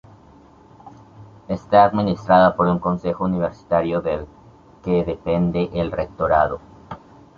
Está 1.57 1.83
administrada 1.83 2.55
por 2.55 2.65
un 2.65 2.79
Consejo 2.79 3.25
Universitario 3.25 4.01
del 4.01 4.25
que 4.83 5.03
depende 5.05 5.69
el 5.75 5.91
rectorado. 5.91 6.59